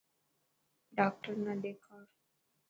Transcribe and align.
ڊاڪٽر 0.97 1.33
نا 1.45 1.53
ڏيکاڙ. 1.63 2.03